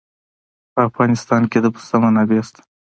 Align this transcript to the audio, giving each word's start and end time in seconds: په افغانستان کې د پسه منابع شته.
په 0.73 0.79
افغانستان 0.89 1.41
کې 1.51 1.59
د 1.61 1.65
پسه 1.73 1.95
منابع 2.03 2.41
شته. 2.47 2.61